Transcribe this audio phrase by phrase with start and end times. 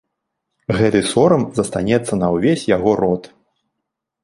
[0.79, 3.23] Гэты сорам застанецца на ўвесь яго род.